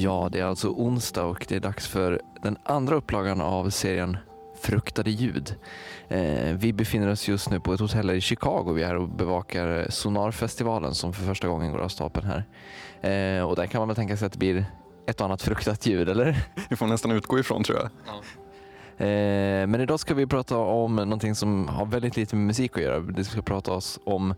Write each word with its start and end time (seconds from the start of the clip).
Ja, 0.00 0.28
det 0.32 0.40
är 0.40 0.44
alltså 0.44 0.68
onsdag 0.68 1.24
och 1.24 1.46
det 1.48 1.56
är 1.56 1.60
dags 1.60 1.88
för 1.88 2.20
den 2.42 2.56
andra 2.62 2.96
upplagan 2.96 3.40
av 3.40 3.70
serien 3.70 4.16
Fruktade 4.60 5.10
ljud. 5.10 5.54
Eh, 6.08 6.52
vi 6.54 6.72
befinner 6.72 7.08
oss 7.08 7.28
just 7.28 7.50
nu 7.50 7.60
på 7.60 7.72
ett 7.72 7.80
hotell 7.80 8.10
i 8.10 8.20
Chicago. 8.20 8.72
Vi 8.72 8.82
är 8.82 8.86
här 8.86 8.96
och 8.96 9.08
bevakar 9.08 9.86
Sonarfestivalen 9.90 10.94
som 10.94 11.12
för 11.12 11.24
första 11.24 11.48
gången 11.48 11.72
går 11.72 11.78
av 11.78 11.88
stapeln 11.88 12.26
här. 12.26 12.44
Eh, 13.10 13.44
och 13.44 13.56
där 13.56 13.66
kan 13.66 13.78
man 13.78 13.88
väl 13.88 13.96
tänka 13.96 14.16
sig 14.16 14.26
att 14.26 14.32
det 14.32 14.38
blir 14.38 14.64
ett 15.06 15.20
och 15.20 15.26
annat 15.26 15.42
fruktat 15.42 15.86
ljud, 15.86 16.08
eller? 16.08 16.44
Vi 16.68 16.76
får 16.76 16.86
nästan 16.86 17.10
utgå 17.10 17.38
ifrån 17.38 17.64
tror 17.64 17.78
jag. 17.78 17.90
Eh, 19.06 19.66
men 19.66 19.80
idag 19.80 20.00
ska 20.00 20.14
vi 20.14 20.26
prata 20.26 20.56
om 20.56 20.96
någonting 20.96 21.34
som 21.34 21.68
har 21.68 21.86
väldigt 21.86 22.16
lite 22.16 22.36
med 22.36 22.46
musik 22.46 22.76
att 22.76 22.82
göra. 22.82 22.98
Vi 22.98 23.24
ska 23.24 23.42
prata 23.42 23.72
oss 23.72 24.00
om, 24.04 24.34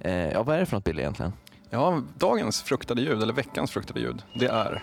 eh, 0.00 0.28
ja 0.32 0.42
vad 0.42 0.56
är 0.56 0.60
det 0.60 0.66
för 0.66 0.76
något 0.76 0.84
Bill 0.84 0.98
egentligen? 0.98 1.32
Ja, 1.70 2.02
dagens 2.18 2.62
fruktade 2.62 3.02
ljud, 3.02 3.22
eller 3.22 3.34
veckans 3.34 3.70
fruktade 3.70 4.00
ljud, 4.00 4.22
det 4.34 4.46
är... 4.46 4.82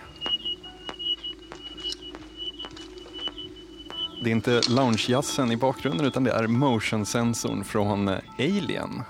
Det 4.24 4.30
är 4.30 4.32
inte 4.32 4.60
loungejazzen 4.68 5.52
i 5.52 5.56
bakgrunden 5.56 6.06
utan 6.06 6.24
det 6.24 6.30
är 6.30 6.46
motion-sensorn 6.46 7.64
från 7.64 8.08
eh, 8.08 8.18
Alien. 8.38 9.02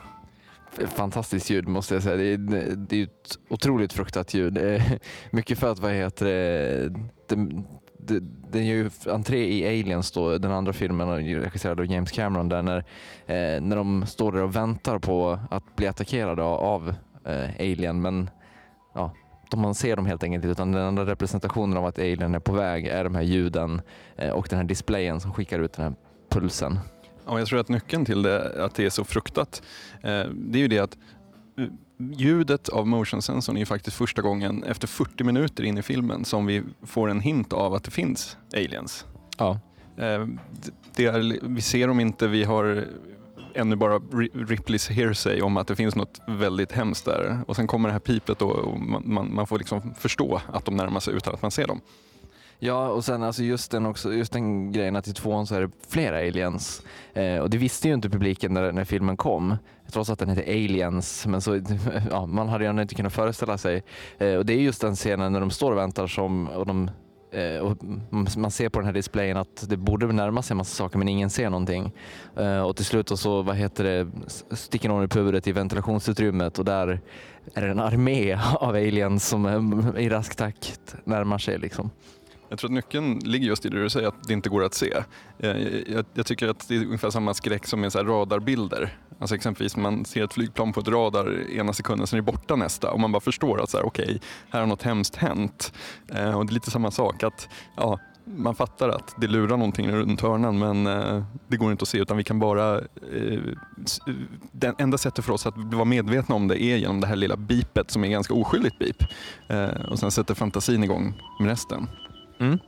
Fantastiskt 0.94 1.50
ljud 1.50 1.68
måste 1.68 1.94
jag 1.94 2.02
säga. 2.02 2.16
Det 2.16 2.24
är, 2.24 2.76
det 2.76 2.96
är 2.96 3.04
ett 3.04 3.38
otroligt 3.48 3.92
fruktat 3.92 4.34
ljud. 4.34 4.58
Eh, 4.58 4.82
mycket 5.30 5.58
för 5.58 5.72
att, 5.72 5.78
vad 5.78 5.92
heter 5.92 6.26
det, 6.26 6.92
den, 7.28 7.64
den 8.50 8.66
gör 8.66 8.76
ju 8.76 8.90
entré 9.06 9.58
i 9.58 9.66
Aliens 9.66 10.10
då, 10.12 10.38
den 10.38 10.52
andra 10.52 10.72
filmen 10.72 11.08
regisserad 11.08 11.80
av 11.80 11.86
James 11.86 12.10
Cameron 12.10 12.48
där 12.48 12.62
när, 12.62 12.78
eh, 13.26 13.60
när 13.60 13.76
de 13.76 14.06
står 14.06 14.32
där 14.32 14.42
och 14.42 14.56
väntar 14.56 14.98
på 14.98 15.38
att 15.50 15.76
bli 15.76 15.86
attackerade 15.86 16.42
av 16.42 16.94
eh, 17.24 17.50
Alien 17.58 18.02
men 18.02 18.30
ja, 18.94 19.12
de 19.54 19.62
man 19.62 19.74
ser 19.74 19.96
dem 19.96 20.06
helt 20.06 20.22
enkelt 20.22 20.44
utan 20.44 20.72
den 20.72 20.82
enda 20.82 21.06
representationen 21.06 21.76
av 21.76 21.86
att 21.86 21.98
Alien 21.98 22.34
är 22.34 22.38
på 22.38 22.52
väg 22.52 22.86
är 22.86 23.04
de 23.04 23.14
här 23.14 23.22
ljuden 23.22 23.80
eh, 24.16 24.30
och 24.30 24.46
den 24.50 24.58
här 24.58 24.66
displayen 24.66 25.20
som 25.20 25.32
skickar 25.32 25.58
ut 25.58 25.72
den 25.72 25.84
här 25.84 25.94
pulsen. 26.28 26.78
Ja, 27.26 27.38
jag 27.38 27.48
tror 27.48 27.60
att 27.60 27.68
nyckeln 27.68 28.04
till 28.04 28.22
det, 28.22 28.64
att 28.64 28.74
det 28.74 28.84
är 28.84 28.90
så 28.90 29.04
fruktat, 29.04 29.62
eh, 30.02 30.24
det 30.32 30.58
är 30.58 30.62
ju 30.62 30.68
det 30.68 30.78
att 30.78 30.96
eh, 31.58 31.64
ljudet 31.98 32.68
av 32.68 32.86
motion-sensorn 32.86 33.56
är 33.56 33.60
ju 33.60 33.66
faktiskt 33.66 33.96
första 33.96 34.22
gången 34.22 34.62
efter 34.62 34.86
40 34.86 35.24
minuter 35.24 35.64
in 35.64 35.78
i 35.78 35.82
filmen 35.82 36.24
som 36.24 36.46
vi 36.46 36.62
får 36.82 37.10
en 37.10 37.20
hint 37.20 37.52
av 37.52 37.74
att 37.74 37.84
det 37.84 37.90
finns 37.90 38.36
aliens. 38.54 39.06
Ja. 39.38 39.60
Det 40.96 41.06
är, 41.06 41.38
vi 41.48 41.60
ser 41.60 41.88
dem 41.88 42.00
inte, 42.00 42.26
vi 42.28 42.44
har 42.44 42.84
ännu 43.54 43.76
bara 43.76 43.98
Ripleys 44.48 44.88
hearsay 44.88 45.40
om 45.40 45.56
att 45.56 45.66
det 45.66 45.76
finns 45.76 45.94
något 45.94 46.20
väldigt 46.26 46.72
hemskt 46.72 47.04
där. 47.04 47.38
Och 47.46 47.56
sen 47.56 47.66
kommer 47.66 47.88
det 47.88 47.92
här 47.92 48.00
pipet 48.00 48.38
då 48.38 48.48
och 48.48 48.80
man, 48.80 49.34
man 49.34 49.46
får 49.46 49.58
liksom 49.58 49.94
förstå 49.94 50.40
att 50.52 50.64
de 50.64 50.76
närmar 50.76 51.00
sig 51.00 51.14
utan 51.14 51.34
att 51.34 51.42
man 51.42 51.50
ser 51.50 51.66
dem. 51.66 51.80
Ja, 52.58 52.88
och 52.88 53.04
sen 53.04 53.22
alltså 53.22 53.42
just 53.42 53.70
den, 53.70 53.86
också, 53.86 54.12
just 54.14 54.32
den 54.32 54.72
grejen 54.72 54.96
att 54.96 55.08
i 55.08 55.12
tvåan 55.12 55.46
så 55.46 55.54
är 55.54 55.60
det 55.60 55.70
flera 55.88 56.18
aliens. 56.18 56.82
Eh, 57.14 57.38
och 57.38 57.50
det 57.50 57.58
visste 57.58 57.88
ju 57.88 57.94
inte 57.94 58.10
publiken 58.10 58.54
när, 58.54 58.72
när 58.72 58.84
filmen 58.84 59.16
kom. 59.16 59.56
Trots 59.90 60.10
att 60.10 60.18
den 60.18 60.28
heter 60.28 60.52
Aliens. 60.52 61.26
Men 61.26 61.40
så, 61.40 61.60
ja, 62.10 62.26
man 62.26 62.48
hade 62.48 62.64
ju 62.64 62.82
inte 62.82 62.94
kunnat 62.94 63.12
föreställa 63.12 63.58
sig. 63.58 63.82
Eh, 64.18 64.34
och 64.34 64.46
det 64.46 64.52
är 64.52 64.58
just 64.58 64.80
den 64.80 64.94
scenen 64.94 65.32
när 65.32 65.40
de 65.40 65.50
står 65.50 65.72
och 65.72 65.78
väntar 65.78 66.06
som, 66.06 66.48
och 66.48 66.66
de 66.66 66.90
Eh, 67.34 67.58
och 67.58 67.78
man 68.36 68.50
ser 68.50 68.68
på 68.68 68.78
den 68.78 68.86
här 68.86 68.92
displayen 68.92 69.36
att 69.36 69.64
det 69.68 69.76
borde 69.76 70.06
närma 70.06 70.42
sig 70.42 70.54
en 70.54 70.58
massa 70.58 70.76
saker 70.76 70.98
men 70.98 71.08
ingen 71.08 71.30
ser 71.30 71.50
någonting. 71.50 71.92
Eh, 72.36 72.60
och 72.60 72.76
till 72.76 72.84
slut 72.84 73.18
så 73.18 73.42
vad 73.42 73.56
heter 73.56 73.84
det, 73.84 74.10
sticker 74.56 74.88
någon 74.88 75.04
upp 75.04 75.16
huvudet 75.16 75.46
i 75.46 75.52
ventilationsutrymmet 75.52 76.58
och 76.58 76.64
där 76.64 77.00
är 77.54 77.62
det 77.62 77.70
en 77.70 77.80
armé 77.80 78.38
av 78.60 78.74
aliens 78.74 79.28
som 79.28 79.46
eh, 79.46 80.02
i 80.04 80.08
rask 80.08 80.36
takt 80.36 80.94
närmar 81.04 81.38
sig. 81.38 81.58
Liksom. 81.58 81.90
Jag 82.54 82.58
tror 82.58 82.70
att 82.70 82.74
nyckeln 82.74 83.18
ligger 83.18 83.46
just 83.46 83.66
i 83.66 83.68
det 83.68 83.82
du 83.82 83.90
säger 83.90 84.08
att 84.08 84.28
det 84.28 84.32
inte 84.32 84.48
går 84.48 84.64
att 84.64 84.74
se. 84.74 84.94
Eh, 85.38 85.68
jag, 85.92 86.04
jag 86.14 86.26
tycker 86.26 86.48
att 86.48 86.68
det 86.68 86.76
är 86.76 86.84
ungefär 86.84 87.10
samma 87.10 87.34
skräck 87.34 87.66
som 87.66 87.80
med 87.80 87.92
så 87.92 88.04
radarbilder. 88.04 88.98
Alltså 89.18 89.34
exempelvis 89.34 89.76
man 89.76 90.04
ser 90.04 90.24
ett 90.24 90.32
flygplan 90.32 90.72
på 90.72 90.80
ett 90.80 90.88
radar 90.88 91.50
ena 91.50 91.72
sekunden, 91.72 92.06
sen 92.06 92.16
är 92.16 92.22
det 92.22 92.32
borta 92.32 92.56
nästa 92.56 92.90
och 92.90 93.00
man 93.00 93.12
bara 93.12 93.20
förstår 93.20 93.62
att 93.62 93.70
så 93.70 93.76
här, 93.76 93.84
okej, 93.84 94.04
okay, 94.04 94.18
här 94.50 94.60
har 94.60 94.66
något 94.66 94.82
hemskt 94.82 95.16
hänt. 95.16 95.72
Eh, 96.08 96.38
och 96.38 96.46
det 96.46 96.50
är 96.50 96.54
lite 96.54 96.70
samma 96.70 96.90
sak 96.90 97.22
att 97.22 97.48
ja, 97.76 97.98
man 98.24 98.54
fattar 98.54 98.88
att 98.88 99.14
det 99.16 99.26
lurar 99.26 99.56
någonting 99.56 99.90
runt 99.90 100.20
hörnan 100.20 100.58
men 100.58 100.86
eh, 100.86 101.24
det 101.48 101.56
går 101.56 101.72
inte 101.72 101.82
att 101.82 101.88
se 101.88 101.98
utan 101.98 102.16
vi 102.16 102.24
kan 102.24 102.38
bara... 102.38 102.78
Eh, 102.78 103.40
det 104.52 104.74
enda 104.78 104.98
sättet 104.98 105.24
för 105.24 105.32
oss 105.32 105.46
att 105.46 105.54
vara 105.56 105.84
medvetna 105.84 106.34
om 106.34 106.48
det 106.48 106.62
är 106.62 106.76
genom 106.76 107.00
det 107.00 107.06
här 107.06 107.16
lilla 107.16 107.36
bipet 107.36 107.90
som 107.90 108.04
är 108.04 108.08
ganska 108.08 108.34
oskyldigt 108.34 108.78
bip. 108.78 109.02
Eh, 109.48 109.90
och 109.90 109.98
sen 109.98 110.10
sätter 110.10 110.34
fantasin 110.34 110.84
igång 110.84 111.14
med 111.40 111.48
resten. 111.48 111.88
Mm. 112.44 112.58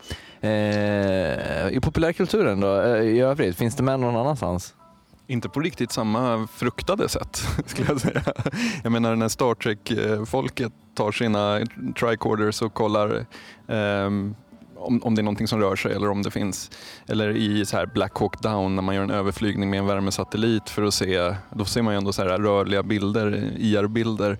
Eh, 0.40 1.76
I 1.76 1.80
populärkulturen 1.82 2.60
då, 2.60 2.80
eh, 2.80 3.02
i 3.02 3.20
övrigt, 3.20 3.56
finns 3.56 3.76
det 3.76 3.82
med 3.82 4.00
någon 4.00 4.16
annanstans? 4.16 4.74
Inte 5.26 5.48
på 5.48 5.60
riktigt 5.60 5.92
samma 5.92 6.48
fruktade 6.52 7.08
sätt 7.08 7.36
skulle 7.66 7.88
jag 7.88 8.00
säga. 8.00 8.22
Jag 8.82 8.92
menar 8.92 9.16
när 9.16 9.28
Star 9.28 9.54
Trek-folket 9.54 10.72
tar 10.94 11.12
sina 11.12 11.60
tricorders 12.00 12.62
och 12.62 12.74
kollar 12.74 13.26
um, 13.66 14.34
om, 14.76 15.02
om 15.02 15.14
det 15.14 15.20
är 15.20 15.22
någonting 15.22 15.48
som 15.48 15.60
rör 15.60 15.76
sig 15.76 15.92
eller 15.92 16.10
om 16.10 16.22
det 16.22 16.30
finns. 16.30 16.70
Eller 17.06 17.36
i 17.36 17.66
så 17.66 17.76
här 17.76 17.86
Black 17.86 18.18
Hawk 18.18 18.42
Down 18.42 18.76
när 18.76 18.82
man 18.82 18.94
gör 18.94 19.02
en 19.02 19.10
överflygning 19.10 19.70
med 19.70 19.78
en 19.78 19.86
värmesatellit 19.86 20.70
för 20.70 20.82
att 20.82 20.94
se, 20.94 21.34
då 21.50 21.64
ser 21.64 21.82
man 21.82 21.94
ju 21.94 21.98
ändå 21.98 22.12
så 22.12 22.22
här 22.22 22.38
rörliga 22.38 22.82
bilder, 22.82 23.52
IR-bilder 23.58 24.38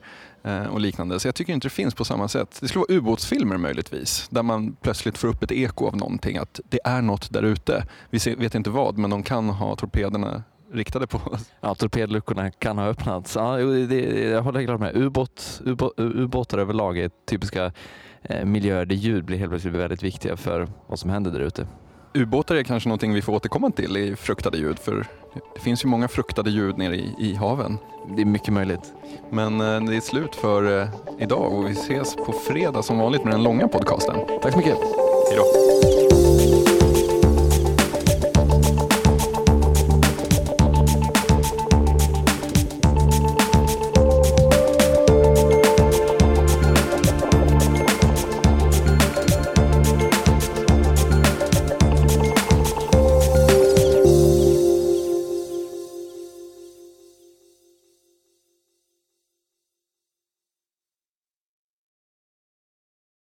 och 0.70 0.80
liknande. 0.80 1.20
Så 1.20 1.28
jag 1.28 1.34
tycker 1.34 1.52
inte 1.52 1.66
det 1.66 1.70
finns 1.70 1.94
på 1.94 2.04
samma 2.04 2.28
sätt. 2.28 2.58
Det 2.60 2.68
skulle 2.68 2.84
vara 2.88 2.98
ubåtsfilmer 2.98 3.56
möjligtvis, 3.56 4.28
där 4.30 4.42
man 4.42 4.76
plötsligt 4.80 5.18
får 5.18 5.28
upp 5.28 5.42
ett 5.42 5.52
eko 5.52 5.86
av 5.86 5.96
någonting, 5.96 6.36
att 6.36 6.60
det 6.68 6.80
är 6.84 7.02
något 7.02 7.32
där 7.32 7.42
ute. 7.42 7.86
Vi 8.10 8.34
vet 8.34 8.54
inte 8.54 8.70
vad, 8.70 8.98
men 8.98 9.10
de 9.10 9.22
kan 9.22 9.48
ha 9.48 9.76
torpederna 9.76 10.42
riktade 10.72 11.06
på 11.06 11.18
oss. 11.18 11.52
Ja, 11.60 11.74
torpedluckorna 11.74 12.50
kan 12.50 12.78
ha 12.78 12.86
öppnats. 12.86 13.36
Ja, 13.36 13.56
det, 13.56 14.28
jag 14.30 14.42
håller 14.42 14.64
klart 14.64 14.80
med. 14.80 14.96
Ubåt, 14.96 15.60
ubåt, 15.64 15.94
ubåtar 15.96 16.58
överlag 16.58 16.98
är 16.98 17.10
typiska 17.28 17.72
eh, 18.22 18.44
miljöer 18.44 18.86
där 18.86 18.96
ljud 18.96 19.24
blir 19.24 19.38
helt 19.38 19.50
plötsligt 19.50 19.74
väldigt 19.74 20.02
viktiga 20.02 20.36
för 20.36 20.68
vad 20.86 20.98
som 20.98 21.10
händer 21.10 21.30
där 21.30 21.40
ute. 21.40 21.66
Ubåtar 22.14 22.54
är 22.54 22.62
kanske 22.62 22.88
någonting 22.88 23.14
vi 23.14 23.22
får 23.22 23.32
återkomma 23.32 23.70
till 23.70 23.96
i 23.96 24.16
fruktade 24.16 24.58
ljud, 24.58 24.78
för 24.78 25.06
det 25.54 25.60
finns 25.60 25.84
ju 25.84 25.88
många 25.88 26.08
fruktade 26.08 26.50
ljud 26.50 26.78
nere 26.78 26.96
i, 26.96 27.14
i 27.18 27.34
haven. 27.34 27.78
Det 28.16 28.22
är 28.22 28.26
mycket 28.26 28.52
möjligt. 28.52 28.92
Men 29.30 29.60
eh, 29.60 29.80
det 29.80 29.96
är 29.96 30.00
slut 30.00 30.34
för 30.34 30.80
eh, 30.80 30.88
idag 31.18 31.52
och 31.52 31.66
vi 31.66 31.72
ses 31.72 32.16
på 32.16 32.32
fredag 32.32 32.82
som 32.82 32.98
vanligt 32.98 33.24
med 33.24 33.32
den 33.32 33.42
långa 33.42 33.68
podcasten. 33.68 34.16
Tack 34.42 34.52
så 34.52 34.58
mycket. 34.58 34.76
Hej 35.30 35.36
då. 35.36 36.05